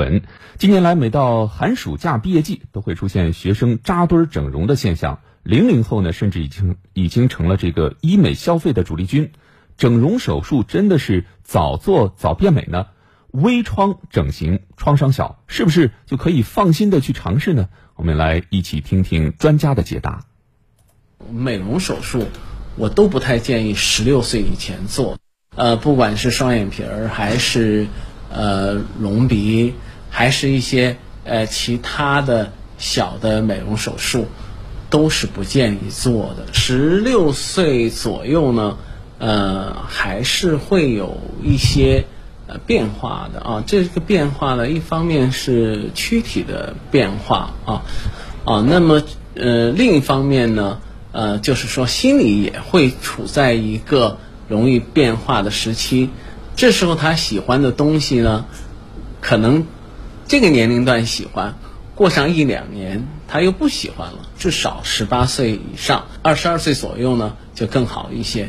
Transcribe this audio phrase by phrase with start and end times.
[0.00, 0.22] 本
[0.56, 5.20] 近年来，每到寒暑假、毕业季，都会出现学生扎堆整容的现象。
[5.42, 9.32] 零零后呢，甚至已经已经成了这个医美消费的主力军。
[9.76, 12.86] 整容手术真的是早做早变美呢？
[13.30, 17.68] 微创整形创伤小，是不是就可以放心的去尝试呢？
[17.94, 20.24] 我们来一起听听专家的解答。
[21.30, 22.24] 美容手术，
[22.76, 25.18] 我都不太建议十六岁以前做。
[25.54, 27.86] 呃，不管是双眼皮儿，还是
[28.32, 29.74] 呃隆鼻。
[30.20, 34.26] 还是一些呃其他的小的美容手术，
[34.90, 36.52] 都是不建议做的。
[36.52, 38.76] 十六岁左右呢，
[39.16, 42.04] 呃，还是会有一些
[42.48, 43.64] 呃变化的啊。
[43.66, 47.82] 这个变化呢，一方面是躯体的变化啊，
[48.44, 49.02] 啊，那么
[49.34, 54.18] 呃另一方面呢，呃，就是说心理也会处在一个
[54.50, 56.10] 容易变化的时期。
[56.56, 58.44] 这时候他喜欢的东西呢，
[59.22, 59.64] 可能。
[60.30, 61.56] 这个年龄段喜欢，
[61.96, 64.30] 过上一两年他又不喜欢了。
[64.38, 68.48] 至少十八岁以上，二十二岁左右呢就更好一些。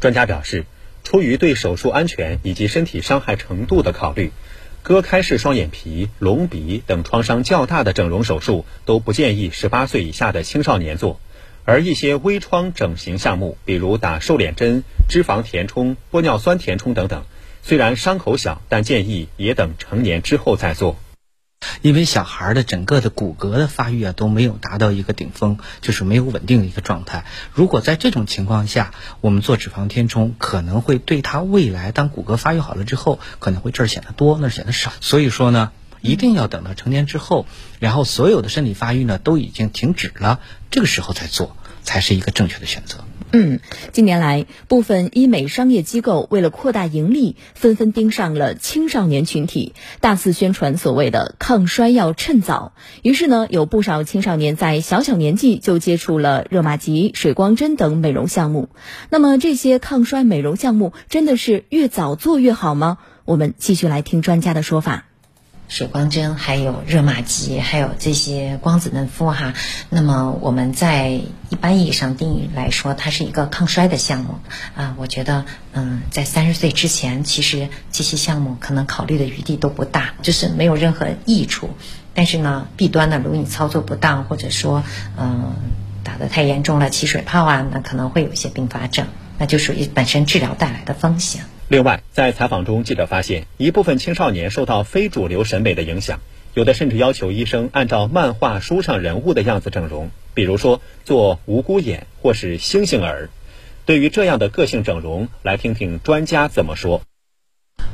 [0.00, 0.66] 专家表示，
[1.02, 4.32] 出于对手术安全以及身体伤害程度的考虑，
[4.82, 11.18] 割开式双眼皮、隆鼻等创伤较大的整容手术都不建议十八岁以下的青少年做。
[11.64, 17.24] 而一些微创整形项目，比如打瘦脸针、脂肪填充、玻尿酸填充等等，
[17.62, 20.98] 虽然伤口小，但建议也等成年之后再做。
[21.84, 27.26] 因为小孩的整个的骨骼的发育啊都没有达到一个顶峰，就是没有稳定的一个状态。
[27.52, 34.94] 如果在这种情况下，我们做脂肪填充，可能会对他未来当骨骼发育好了之后，可能会这儿显得多，那儿显得少。
[35.02, 37.44] 所以说呢，一定要等到成年之后，
[37.80, 40.40] 然后所有的身体发育呢都已经停止了，
[40.70, 43.04] 这个时候再做，才是一个正确的选择。
[43.36, 43.58] 嗯，
[43.90, 52.74] 近年来，部分医美商业机构为了扩大盈利，纷纷盯上了青少年群体，大肆宣传所谓的抗衰要趁早。
[53.02, 58.68] 于是呢，有不少青少年在小小年纪就接触了热玛吉、水光针等美容项目。
[59.10, 62.98] 那么，这些抗衰美容项目真的是越早做越好吗？
[63.24, 65.06] 我们继续来听专家的说法。
[65.66, 69.54] 水光针，还有热玛吉，还有这些光子嫩肤哈。
[69.88, 74.38] 那么我们在一般意义上定义来说，它是一个抗衰的项目
[74.76, 74.94] 啊。
[74.98, 81.70] 我觉得，嗯，在三十岁之前，其实这些项目可能考虑的余地都不大，就是没有任何益处。
[82.12, 84.84] 但是呢，弊端呢，如果你操作不当，或者说，
[85.18, 85.54] 嗯，
[86.04, 89.06] 打得太严重了，起水泡啊，那可能会有一些并发症，
[89.38, 91.46] 那就属于本身治疗带来的风险。
[91.66, 96.20] 另外，在采访中，记者发现一部分青少年受到非主流审美的影响，
[96.52, 103.30] 有的甚至要求医生按照漫画书上人物的样子整容，比如说做无辜眼或是星星耳。
[103.86, 107.00] 对于这样的个性整容，来听听专家怎么说。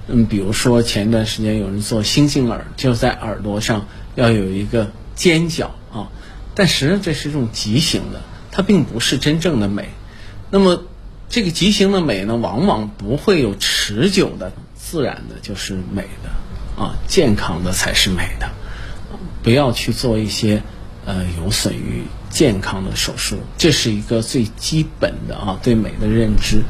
[0.08, 3.86] 嗯，比如说前一段时间有人做星星耳，就在耳朵上
[4.16, 6.10] 要有一个尖角啊，
[6.56, 8.20] 但实际上这是一种畸形的，
[8.50, 9.90] 它并不是真正的美。
[10.50, 10.82] 那么。
[11.30, 18.50] 这个畸形的美呢，往往不会有持久的，自然的就是美的，啊，健康的才是美的，
[19.44, 20.64] 不要去做一些，
[21.06, 26.64] 呃，有损于健康的手术，这是一个最基本的啊，对美的认知。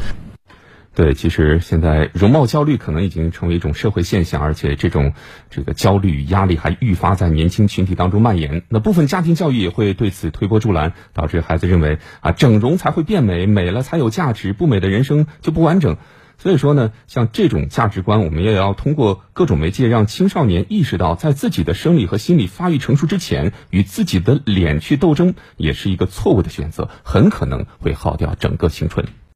[0.92, 5.14] 对，其实现在容貌焦虑可能已经成为一种社会现象，而且这种
[5.48, 8.64] 这个焦虑与压力还愈发在年轻群体当中蔓延。
[8.68, 15.96] 那部分家庭教育也会对此推波助澜，导致孩子认为啊，整容才会变美，美了才有价值，不美的人生就不完整。
[16.38, 29.06] 所以说呢，像这种价值观，我们也要通过各种媒介让青少年意识到，在自己的生理和心理发育成熟之前，与自己的脸去斗争，也是一个错误的选择，很可能会耗掉整个青春。